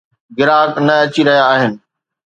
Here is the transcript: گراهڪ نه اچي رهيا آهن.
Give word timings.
گراهڪ 0.37 0.73
نه 0.87 0.93
اچي 1.03 1.21
رهيا 1.27 1.43
آهن. 1.53 1.73